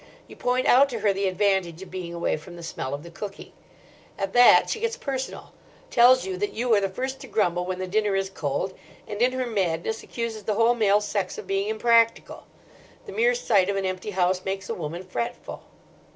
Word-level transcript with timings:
You 0.27 0.35
point 0.35 0.65
out 0.65 0.89
to 0.89 1.01
her 1.01 1.13
the 1.13 1.27
advantage 1.27 1.83
of 1.83 1.91
being 1.91 2.11
away 2.11 2.35
from 2.35 2.55
the 2.55 2.63
smell 2.63 2.95
of 2.95 3.03
the 3.03 3.11
cooking. 3.11 3.51
At 4.17 4.33
that 4.33 4.67
she 4.67 4.79
gets 4.79 4.97
personal: 4.97 5.53
tells 5.91 6.25
you 6.25 6.37
that 6.37 6.53
you 6.53 6.73
are 6.73 6.81
the 6.81 6.89
first 6.89 7.19
to 7.19 7.27
grumble 7.27 7.67
when 7.67 7.77
the 7.77 7.85
dinner 7.85 8.15
is 8.15 8.27
cold; 8.27 8.73
and 9.07 9.21
in 9.21 9.33
her 9.33 9.45
madness 9.45 10.01
accuses 10.01 10.45
the 10.45 10.55
whole 10.55 10.73
male 10.73 11.01
sex 11.01 11.37
of 11.37 11.45
being 11.45 11.69
impractical. 11.69 12.47
The 13.05 13.11
mere 13.11 13.35
sight 13.35 13.69
of 13.69 13.75
an 13.75 13.85
empty 13.85 14.09
house 14.09 14.43
makes 14.43 14.69
a 14.69 14.73
woman 14.73 15.03
fretful. 15.03 15.61